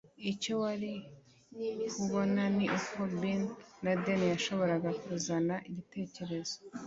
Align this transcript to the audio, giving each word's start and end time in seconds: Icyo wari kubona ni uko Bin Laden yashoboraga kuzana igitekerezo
Icyo 0.31 0.53
wari 0.61 0.93
kubona 1.95 2.43
ni 2.57 2.65
uko 2.77 2.99
Bin 3.19 3.41
Laden 3.85 4.21
yashoboraga 4.33 4.89
kuzana 5.03 5.55
igitekerezo 5.69 6.55